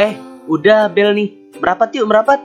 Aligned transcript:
Eh, 0.00 0.16
udah 0.48 0.88
bel 0.88 1.12
nih. 1.12 1.28
Merapat 1.60 1.92
yuk, 1.92 2.08
merapat. 2.08 2.40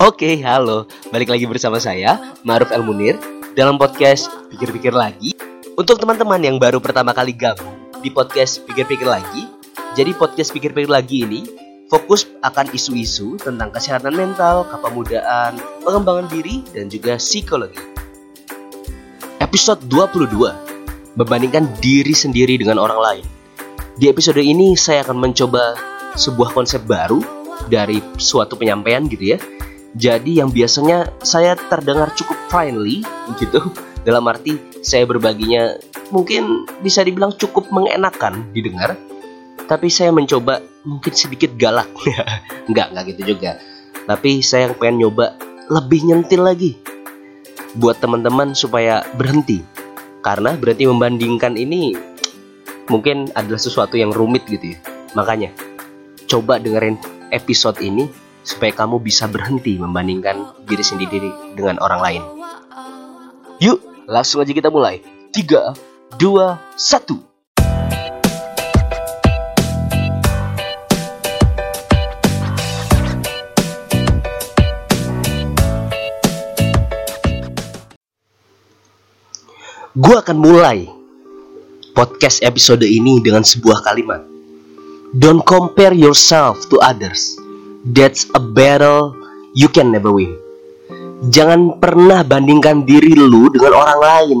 Oke, 0.00 0.40
halo. 0.40 0.88
Balik 1.12 1.28
lagi 1.28 1.44
bersama 1.44 1.76
saya, 1.76 2.16
Maruf 2.40 2.72
El 2.72 2.80
Munir, 2.88 3.20
dalam 3.52 3.76
podcast 3.76 4.32
Pikir-Pikir 4.48 4.96
Lagi. 4.96 5.36
Untuk 5.76 6.00
teman-teman 6.00 6.40
yang 6.40 6.56
baru 6.56 6.80
pertama 6.80 7.12
kali 7.12 7.36
gabung 7.36 7.76
di 8.00 8.08
podcast 8.08 8.64
Pikir-Pikir 8.64 9.04
Lagi, 9.04 9.44
jadi 9.92 10.16
podcast 10.16 10.56
Pikir-Pikir 10.56 10.88
Lagi 10.88 11.28
ini 11.28 11.44
fokus 11.92 12.24
akan 12.40 12.72
isu-isu 12.72 13.36
tentang 13.36 13.76
kesehatan 13.76 14.16
mental, 14.16 14.64
kepemudaan, 14.72 15.60
pengembangan 15.84 16.32
diri, 16.32 16.64
dan 16.72 16.88
juga 16.88 17.20
psikologi. 17.20 17.76
Episode 19.36 19.84
22, 19.84 20.65
membandingkan 21.16 21.80
diri 21.80 22.12
sendiri 22.12 22.60
dengan 22.60 22.78
orang 22.78 23.00
lain. 23.00 23.26
Di 23.96 24.12
episode 24.12 24.44
ini 24.44 24.76
saya 24.76 25.02
akan 25.08 25.16
mencoba 25.16 25.72
sebuah 26.16 26.52
konsep 26.52 26.84
baru 26.84 27.24
dari 27.72 27.98
suatu 28.20 28.54
penyampaian 28.60 29.08
gitu 29.08 29.36
ya. 29.36 29.38
Jadi 29.96 30.44
yang 30.44 30.52
biasanya 30.52 31.08
saya 31.24 31.56
terdengar 31.56 32.12
cukup 32.12 32.36
friendly 32.52 33.00
gitu. 33.40 33.72
Dalam 34.04 34.28
arti 34.28 34.60
saya 34.84 35.08
berbaginya 35.08 35.80
mungkin 36.12 36.68
bisa 36.84 37.00
dibilang 37.00 37.32
cukup 37.34 37.72
mengenakan 37.72 38.52
didengar. 38.52 39.00
Tapi 39.66 39.88
saya 39.90 40.12
mencoba 40.12 40.62
mungkin 40.84 41.12
sedikit 41.16 41.56
galak. 41.56 41.90
Enggak, 42.70 42.90
enggak 42.94 43.04
gitu 43.14 43.22
juga. 43.34 43.58
Tapi 44.06 44.42
saya 44.42 44.70
yang 44.70 44.74
pengen 44.78 45.06
nyoba 45.06 45.34
lebih 45.66 46.06
nyentil 46.06 46.42
lagi. 46.46 46.78
Buat 47.74 47.98
teman-teman 47.98 48.54
supaya 48.54 49.02
berhenti. 49.18 49.62
Karena 50.26 50.58
berhenti 50.58 50.90
membandingkan 50.90 51.54
ini 51.54 51.94
mungkin 52.90 53.30
adalah 53.38 53.62
sesuatu 53.62 53.94
yang 53.94 54.10
rumit 54.10 54.42
gitu 54.50 54.74
ya. 54.74 54.78
Makanya 55.14 55.54
coba 56.26 56.58
dengerin 56.58 56.98
episode 57.30 57.78
ini 57.78 58.10
supaya 58.42 58.74
kamu 58.74 58.98
bisa 58.98 59.30
berhenti 59.30 59.78
membandingkan 59.78 60.66
diri 60.66 60.82
sendiri 60.82 61.30
dengan 61.54 61.78
orang 61.78 62.00
lain. 62.02 62.22
Yuk, 63.62 63.78
langsung 64.10 64.42
aja 64.42 64.50
kita 64.50 64.66
mulai. 64.66 64.98
3 65.30 66.18
2 66.18 66.18
1. 66.18 67.35
Gue 79.96 80.12
akan 80.12 80.36
mulai 80.36 80.84
podcast 81.96 82.44
episode 82.44 82.84
ini 82.84 83.16
dengan 83.24 83.40
sebuah 83.40 83.80
kalimat. 83.80 84.20
Don't 85.16 85.40
compare 85.40 85.96
yourself 85.96 86.68
to 86.68 86.76
others. 86.84 87.40
That's 87.80 88.28
a 88.36 88.42
battle 88.44 89.16
you 89.56 89.72
can 89.72 89.96
never 89.96 90.12
win. 90.12 90.36
Jangan 91.32 91.80
pernah 91.80 92.20
bandingkan 92.28 92.84
diri 92.84 93.16
lu 93.16 93.48
dengan 93.48 93.72
orang 93.72 94.00
lain. 94.04 94.38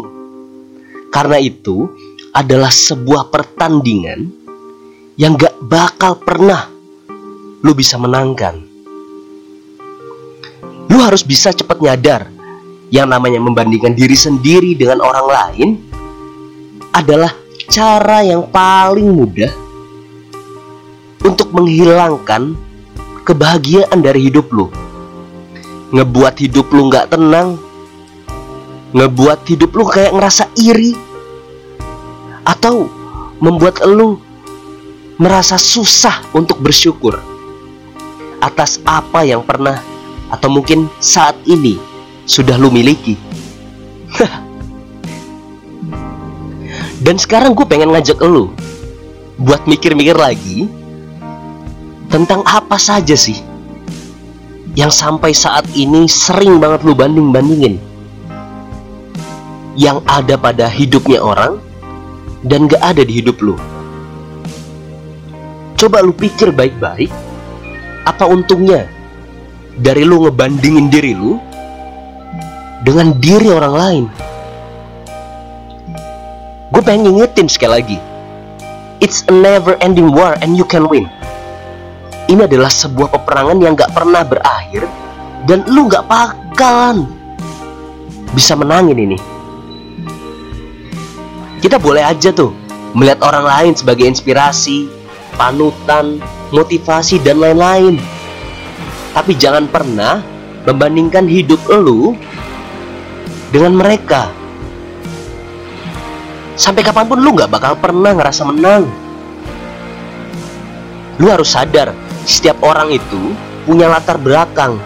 Karena 1.08 1.40
itu 1.40 1.88
adalah 2.36 2.68
sebuah 2.68 3.32
pertandingan 3.32 4.28
yang 5.16 5.40
gak 5.40 5.56
bakal 5.64 6.20
pernah 6.20 6.68
lu 7.64 7.72
bisa 7.72 7.96
menangkan. 7.96 8.60
Lu 10.92 11.00
harus 11.00 11.24
bisa 11.24 11.48
cepat 11.56 11.80
nyadar 11.80 12.35
yang 12.94 13.10
namanya 13.10 13.42
membandingkan 13.42 13.98
diri 13.98 14.14
sendiri 14.14 14.78
dengan 14.78 15.02
orang 15.02 15.26
lain 15.26 15.68
adalah 16.94 17.34
cara 17.66 18.22
yang 18.22 18.46
paling 18.46 19.10
mudah 19.10 19.52
untuk 21.26 21.50
menghilangkan 21.50 22.54
kebahagiaan 23.26 23.98
dari 23.98 24.30
hidup 24.30 24.46
lu. 24.54 24.70
Ngebuat 25.90 26.34
hidup 26.42 26.66
lu 26.70 26.90
nggak 26.90 27.14
tenang, 27.14 27.58
ngebuat 28.94 29.46
hidup 29.46 29.70
lu 29.74 29.86
kayak 29.86 30.14
ngerasa 30.14 30.50
iri, 30.58 30.94
atau 32.46 32.86
membuat 33.42 33.82
lu 33.82 34.18
merasa 35.18 35.58
susah 35.58 36.22
untuk 36.36 36.62
bersyukur 36.62 37.18
atas 38.38 38.78
apa 38.84 39.24
yang 39.24 39.42
pernah 39.42 39.80
atau 40.28 40.48
mungkin 40.52 40.86
saat 41.00 41.34
ini 41.48 41.95
sudah 42.26 42.58
lu 42.58 42.68
miliki. 42.74 43.14
Dan 47.00 47.16
sekarang 47.22 47.54
gue 47.54 47.62
pengen 47.62 47.94
ngajak 47.94 48.18
lu 48.26 48.50
buat 49.38 49.62
mikir-mikir 49.68 50.18
lagi 50.18 50.66
tentang 52.10 52.42
apa 52.48 52.80
saja 52.80 53.14
sih 53.14 53.36
yang 54.74 54.90
sampai 54.90 55.30
saat 55.30 55.64
ini 55.78 56.08
sering 56.10 56.58
banget 56.58 56.82
lu 56.82 56.96
banding-bandingin 56.98 57.78
yang 59.76 60.00
ada 60.08 60.34
pada 60.40 60.66
hidupnya 60.66 61.20
orang 61.20 61.60
dan 62.42 62.66
gak 62.66 62.80
ada 62.80 63.04
di 63.04 63.22
hidup 63.22 63.38
lu. 63.44 63.54
Coba 65.76 66.00
lu 66.00 66.16
pikir 66.16 66.56
baik-baik, 66.56 67.12
apa 68.08 68.24
untungnya 68.24 68.88
dari 69.76 70.08
lu 70.08 70.24
ngebandingin 70.24 70.88
diri 70.88 71.12
lu 71.12 71.36
dengan 72.82 73.16
diri 73.16 73.48
orang 73.48 73.74
lain. 73.74 74.04
Gue 76.74 76.82
pengen 76.82 77.14
ngingetin 77.14 77.48
sekali 77.48 77.72
lagi. 77.72 77.98
It's 79.00 79.22
a 79.28 79.32
never 79.32 79.78
ending 79.80 80.12
war 80.12 80.36
and 80.42 80.58
you 80.58 80.66
can 80.66 80.90
win. 80.90 81.06
Ini 82.26 82.50
adalah 82.50 82.72
sebuah 82.72 83.14
peperangan 83.14 83.62
yang 83.62 83.78
gak 83.78 83.94
pernah 83.94 84.26
berakhir 84.26 84.82
dan 85.46 85.62
lu 85.70 85.86
gak 85.86 86.10
bakalan 86.10 87.06
bisa 88.34 88.58
menangin 88.58 88.98
ini. 88.98 89.18
Kita 91.62 91.78
boleh 91.78 92.02
aja 92.02 92.34
tuh 92.34 92.50
melihat 92.98 93.22
orang 93.22 93.46
lain 93.46 93.72
sebagai 93.78 94.04
inspirasi, 94.10 94.90
panutan, 95.38 96.18
motivasi 96.50 97.22
dan 97.22 97.38
lain-lain. 97.38 98.02
Tapi 99.14 99.32
jangan 99.38 99.70
pernah 99.70 100.20
membandingkan 100.66 101.30
hidup 101.30 101.62
lu 101.70 102.18
dengan 103.56 103.72
mereka. 103.72 104.28
Sampai 106.60 106.84
kapan 106.84 107.08
pun 107.08 107.16
lu 107.24 107.32
gak 107.32 107.48
bakal 107.48 107.72
pernah 107.80 108.12
ngerasa 108.12 108.44
menang. 108.52 108.84
Lu 111.16 111.32
harus 111.32 111.56
sadar, 111.56 111.96
setiap 112.28 112.60
orang 112.60 112.92
itu 112.92 113.32
punya 113.64 113.88
latar 113.88 114.20
belakang 114.20 114.76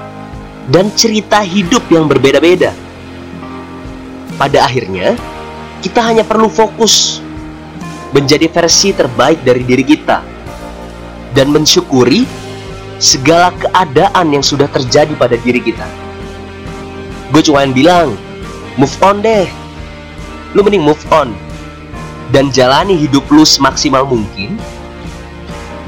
dan 0.71 0.87
cerita 0.95 1.43
hidup 1.43 1.83
yang 1.91 2.07
berbeda-beda. 2.07 2.71
Pada 4.39 4.63
akhirnya, 4.63 5.19
kita 5.83 5.99
hanya 6.07 6.23
perlu 6.23 6.47
fokus 6.47 7.19
menjadi 8.15 8.47
versi 8.47 8.95
terbaik 8.95 9.43
dari 9.43 9.67
diri 9.67 9.83
kita 9.83 10.23
dan 11.35 11.51
mensyukuri 11.51 12.23
segala 13.03 13.51
keadaan 13.51 14.31
yang 14.31 14.47
sudah 14.47 14.71
terjadi 14.71 15.11
pada 15.19 15.35
diri 15.35 15.59
kita. 15.59 15.87
Gue 17.35 17.43
cuma 17.43 17.67
bilang, 17.67 18.30
move 18.77 18.95
on 19.03 19.23
deh. 19.25 19.49
Lu 20.55 20.63
mending 20.63 20.83
move 20.83 21.03
on. 21.11 21.35
Dan 22.31 22.55
jalani 22.55 22.95
hidup 22.95 23.27
lu 23.31 23.43
semaksimal 23.43 24.07
mungkin 24.07 24.55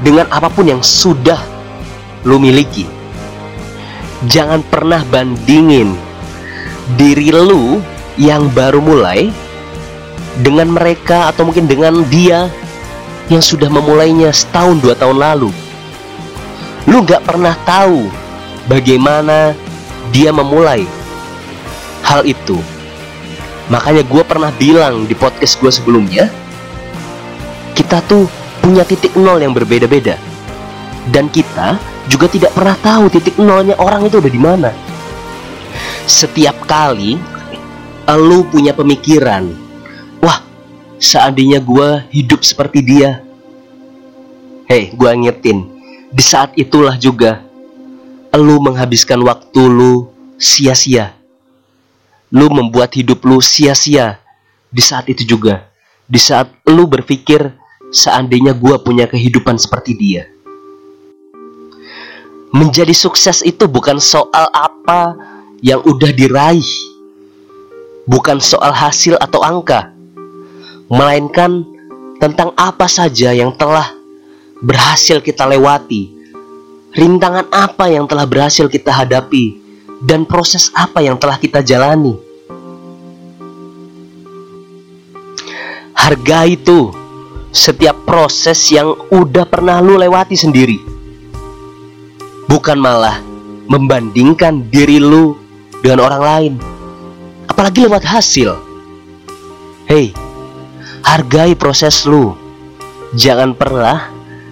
dengan 0.03 0.27
apa 0.27 0.51
pun 0.51 0.67
yang 0.67 0.83
sudah 0.83 1.39
lu 2.27 2.35
miliki. 2.35 2.83
Jangan 4.27 4.63
pernah 4.67 5.03
bandingin 5.07 5.95
diri 6.99 7.31
lu 7.31 7.79
yang 8.19 8.51
baru 8.51 8.83
mulai 8.83 9.31
dengan 10.43 10.75
mereka 10.75 11.31
atau 11.31 11.47
mungkin 11.47 11.67
dengan 11.67 12.03
dia 12.11 12.51
yang 13.31 13.43
sudah 13.43 13.71
memulainya 13.71 14.35
setahun 14.35 14.83
dua 14.83 14.95
tahun 14.99 15.19
lalu. 15.19 15.51
Lu 16.91 16.99
gak 17.07 17.23
pernah 17.23 17.55
tahu 17.63 18.11
bagaimana 18.67 19.55
dia 20.11 20.35
memulai 20.35 20.83
hal 22.03 22.27
itu 22.27 22.59
Makanya 23.73 24.05
gue 24.05 24.21
pernah 24.21 24.53
bilang 24.53 25.09
di 25.09 25.17
podcast 25.17 25.57
gue 25.57 25.73
sebelumnya, 25.73 26.29
kita 27.73 28.05
tuh 28.05 28.29
punya 28.61 28.85
titik 28.85 29.17
nol 29.17 29.41
yang 29.41 29.49
berbeda-beda. 29.49 30.13
Dan 31.09 31.25
kita 31.33 31.81
juga 32.05 32.29
tidak 32.29 32.53
pernah 32.53 32.77
tahu 32.77 33.09
titik 33.09 33.33
nolnya 33.41 33.73
orang 33.81 34.05
itu 34.05 34.21
ada 34.21 34.29
di 34.29 34.37
mana. 34.37 34.69
Setiap 36.05 36.69
kali 36.69 37.17
lu 38.13 38.45
punya 38.45 38.77
pemikiran, 38.77 39.49
wah, 40.21 40.45
seandainya 41.01 41.57
gue 41.57 42.05
hidup 42.13 42.45
seperti 42.45 42.85
dia. 42.85 43.25
Hei, 44.69 44.93
gue 44.93 45.09
ngetin, 45.17 45.65
di 46.13 46.21
saat 46.21 46.53
itulah 46.61 46.93
juga 46.93 47.41
lu 48.37 48.61
menghabiskan 48.61 49.17
waktu 49.25 49.65
lu 49.65 50.13
sia-sia 50.37 51.22
lu 52.33 52.49
membuat 52.49 52.97
hidup 52.97 53.21
lu 53.29 53.37
sia-sia 53.37 54.17
di 54.73 54.81
saat 54.81 55.05
itu 55.05 55.37
juga. 55.37 55.69
Di 56.09 56.17
saat 56.17 56.49
lu 56.65 56.89
berpikir 56.89 57.53
seandainya 57.93 58.57
gue 58.57 58.75
punya 58.81 59.05
kehidupan 59.05 59.61
seperti 59.61 59.93
dia. 59.93 60.25
Menjadi 62.53 62.93
sukses 62.93 63.45
itu 63.45 63.69
bukan 63.69 64.01
soal 64.01 64.49
apa 64.49 65.13
yang 65.61 65.81
udah 65.85 66.09
diraih, 66.09 66.65
bukan 68.09 68.41
soal 68.41 68.73
hasil 68.73 69.17
atau 69.21 69.41
angka, 69.41 69.93
melainkan 70.89 71.65
tentang 72.17 72.53
apa 72.57 72.85
saja 72.85 73.33
yang 73.33 73.53
telah 73.57 73.89
berhasil 74.61 75.17
kita 75.21 75.49
lewati, 75.49 76.13
rintangan 76.93 77.49
apa 77.49 77.89
yang 77.89 78.05
telah 78.05 78.29
berhasil 78.29 78.69
kita 78.69 78.93
hadapi, 78.93 79.62
dan 80.03 80.27
proses 80.27 80.67
apa 80.75 80.99
yang 80.99 81.15
telah 81.15 81.39
kita 81.39 81.63
jalani. 81.63 82.19
Harga 85.95 86.43
itu 86.45 86.91
setiap 87.55 88.03
proses 88.03 88.59
yang 88.69 88.91
udah 89.07 89.47
pernah 89.47 89.79
lu 89.79 89.95
lewati 89.95 90.35
sendiri 90.35 90.93
bukan 92.53 92.77
malah 92.77 93.17
membandingkan 93.65 94.69
diri 94.69 95.01
lu 95.01 95.33
dengan 95.81 96.05
orang 96.05 96.21
lain, 96.21 96.53
apalagi 97.49 97.89
lewat 97.89 98.05
hasil. 98.05 98.53
Hei, 99.89 100.13
hargai 101.03 101.57
proses 101.57 102.05
lu. 102.05 102.37
Jangan 103.17 103.57
pernah 103.57 104.09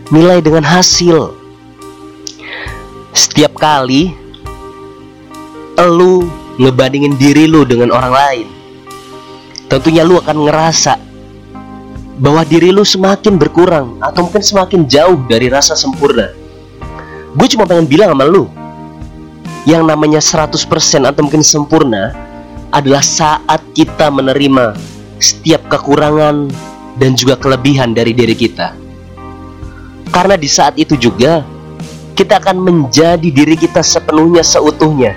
nilai 0.09 0.41
dengan 0.41 0.65
hasil. 0.65 1.33
Setiap 3.13 3.53
kali 3.57 4.13
lu 5.79 6.27
ngebandingin 6.59 7.15
diri 7.15 7.47
lu 7.47 7.63
dengan 7.63 7.93
orang 7.95 8.13
lain, 8.13 8.47
tentunya 9.71 10.03
lu 10.03 10.19
akan 10.19 10.47
ngerasa 10.47 10.99
bahwa 12.21 12.43
diri 12.45 12.69
lu 12.69 12.85
semakin 12.85 13.39
berkurang 13.39 13.97
atau 14.03 14.27
mungkin 14.27 14.43
semakin 14.43 14.85
jauh 14.85 15.17
dari 15.25 15.49
rasa 15.49 15.73
sempurna 15.73 16.41
gue 17.31 17.47
cuma 17.47 17.63
pengen 17.63 17.87
bilang 17.87 18.11
sama 18.11 18.27
lu 18.27 18.51
yang 19.63 19.87
namanya 19.87 20.19
100% 20.19 20.57
atau 21.07 21.21
mungkin 21.23 21.45
sempurna 21.45 22.11
adalah 22.73 23.03
saat 23.03 23.61
kita 23.77 24.09
menerima 24.11 24.75
setiap 25.21 25.61
kekurangan 25.69 26.49
dan 26.97 27.13
juga 27.13 27.37
kelebihan 27.37 27.93
dari 27.93 28.09
diri 28.09 28.33
kita. 28.33 28.73
Karena 30.09 30.33
di 30.33 30.49
saat 30.49 30.75
itu 30.81 30.97
juga 30.97 31.45
kita 32.17 32.41
akan 32.41 32.57
menjadi 32.57 33.29
diri 33.29 33.53
kita 33.53 33.85
sepenuhnya 33.85 34.41
seutuhnya. 34.41 35.13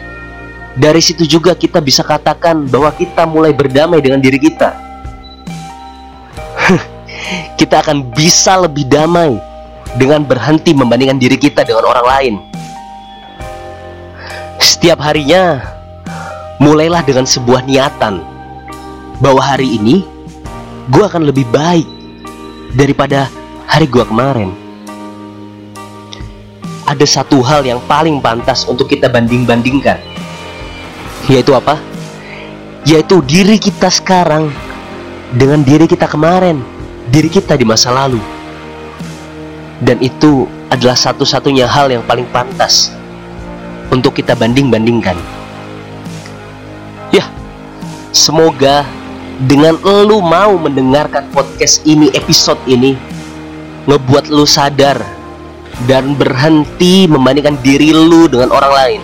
Dari 0.74 0.98
situ 0.98 1.22
juga 1.22 1.54
kita 1.54 1.78
bisa 1.78 2.02
katakan 2.02 2.66
bahwa 2.66 2.90
kita 2.90 3.22
mulai 3.30 3.54
berdamai 3.54 4.02
dengan 4.02 4.18
diri 4.18 4.42
kita. 4.42 4.74
kita 7.60 7.78
akan 7.78 8.10
bisa 8.10 8.58
lebih 8.58 8.82
damai 8.90 9.38
dengan 9.94 10.26
berhenti 10.26 10.74
membandingkan 10.74 11.22
diri 11.22 11.38
kita 11.38 11.62
dengan 11.62 11.86
orang 11.86 12.06
lain. 12.06 12.34
Setiap 14.58 14.98
harinya, 14.98 15.62
mulailah 16.58 17.06
dengan 17.06 17.26
sebuah 17.28 17.62
niatan 17.66 18.22
bahwa 19.22 19.42
hari 19.42 19.78
ini 19.78 20.02
gue 20.90 21.04
akan 21.06 21.30
lebih 21.30 21.46
baik 21.54 21.86
daripada 22.74 23.30
hari 23.70 23.86
gue 23.86 24.02
kemarin. 24.02 24.50
Ada 26.84 27.22
satu 27.22 27.40
hal 27.40 27.64
yang 27.64 27.80
paling 27.88 28.20
pantas 28.20 28.68
untuk 28.68 28.92
kita 28.92 29.08
banding-bandingkan, 29.08 29.96
yaitu 31.28 31.56
apa? 31.56 31.80
Yaitu 32.84 33.24
diri 33.24 33.56
kita 33.56 33.88
sekarang 33.88 34.52
dengan 35.32 35.64
diri 35.64 35.88
kita 35.88 36.04
kemarin, 36.04 36.60
diri 37.08 37.32
kita 37.32 37.56
di 37.56 37.64
masa 37.64 37.90
lalu 37.90 38.20
dan 39.82 39.98
itu 40.00 40.46
adalah 40.72 40.94
satu-satunya 40.94 41.68
hal 41.68 41.90
yang 41.92 42.04
paling 42.06 42.24
pantas 42.30 42.94
untuk 43.92 44.16
kita 44.16 44.32
banding-bandingkan. 44.38 45.14
Ya, 47.12 47.26
semoga 48.10 48.86
dengan 49.44 49.78
lu 49.82 50.22
mau 50.24 50.54
mendengarkan 50.56 51.28
podcast 51.30 51.82
ini, 51.84 52.10
episode 52.16 52.58
ini, 52.64 52.94
ngebuat 53.86 54.32
lu 54.32 54.48
sadar 54.48 54.98
dan 55.90 56.14
berhenti 56.14 57.10
membandingkan 57.10 57.58
diri 57.60 57.90
lu 57.90 58.30
dengan 58.30 58.54
orang 58.54 58.72
lain. 58.72 59.00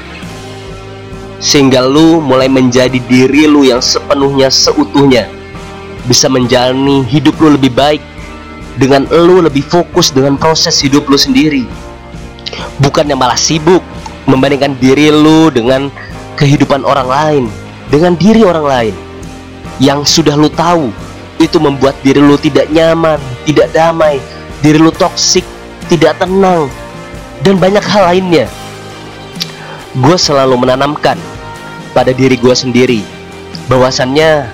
Sehingga 1.41 1.81
lu 1.83 2.21
mulai 2.21 2.47
menjadi 2.53 3.01
diri 3.01 3.49
lu 3.49 3.65
yang 3.65 3.81
sepenuhnya 3.81 4.53
seutuhnya. 4.53 5.27
Bisa 6.05 6.29
menjalani 6.29 7.05
hidup 7.09 7.37
lu 7.41 7.57
lebih 7.57 7.73
baik 7.73 8.03
dengan 8.77 9.09
lu 9.09 9.41
lebih 9.41 9.65
fokus 9.65 10.13
dengan 10.13 10.37
proses 10.37 10.77
hidup 10.85 11.09
lu 11.09 11.17
sendiri. 11.17 11.65
Bukannya 12.81 13.17
malah 13.17 13.41
sibuk 13.41 13.81
membandingkan 14.29 14.77
diri 14.77 15.09
lu 15.09 15.49
dengan 15.49 15.89
kehidupan 16.37 16.85
orang 16.85 17.09
lain 17.09 17.45
dengan 17.89 18.15
diri 18.21 18.45
orang 18.45 18.67
lain. 18.69 18.95
Yang 19.81 20.21
sudah 20.21 20.37
lu 20.37 20.53
tahu 20.53 20.93
itu 21.41 21.57
membuat 21.57 21.97
diri 22.05 22.21
lu 22.21 22.37
tidak 22.37 22.69
nyaman 22.69 23.17
tidak 23.49 23.73
damai 23.73 24.21
diri 24.61 24.77
lu 24.77 24.93
toksik 24.93 25.43
tidak 25.89 26.21
tenang 26.21 26.69
dan 27.41 27.57
banyak 27.57 27.81
hal 27.81 28.13
lainnya 28.13 28.45
gue 29.99 30.17
selalu 30.19 30.55
menanamkan 30.67 31.19
pada 31.91 32.15
diri 32.15 32.39
gue 32.39 32.55
sendiri 32.55 33.03
bahwasannya 33.67 34.47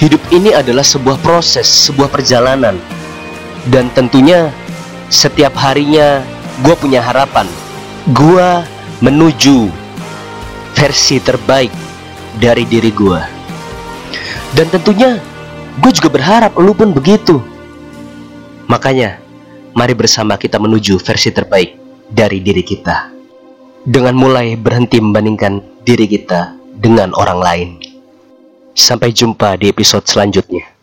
hidup 0.00 0.20
ini 0.32 0.56
adalah 0.56 0.84
sebuah 0.84 1.20
proses 1.20 1.68
sebuah 1.90 2.08
perjalanan. 2.08 2.76
Dan 3.64 3.88
tentunya 3.96 4.52
setiap 5.08 5.56
harinya 5.56 6.20
gue 6.60 6.74
punya 6.76 7.00
harapan. 7.00 7.48
Gue 8.12 8.60
menuju 9.00 9.72
versi 10.76 11.16
terbaik 11.16 11.72
dari 12.36 12.68
diri 12.68 12.92
gue 12.92 13.44
dan 14.54 14.70
tentunya 14.70 15.18
gue 15.82 15.92
juga 15.94 16.08
berharap 16.08 16.54
lu 16.56 16.72
pun 16.72 16.94
begitu. 16.94 17.42
Makanya 18.70 19.18
mari 19.74 19.92
bersama 19.92 20.38
kita 20.38 20.56
menuju 20.62 20.96
versi 21.02 21.34
terbaik 21.34 21.76
dari 22.08 22.38
diri 22.40 22.62
kita 22.62 23.13
dengan 23.84 24.16
mulai 24.16 24.56
berhenti 24.56 24.98
membandingkan 25.00 25.60
diri 25.84 26.08
kita 26.08 26.56
dengan 26.80 27.12
orang 27.14 27.40
lain. 27.40 27.68
Sampai 28.74 29.14
jumpa 29.14 29.54
di 29.60 29.70
episode 29.70 30.02
selanjutnya 30.02 30.73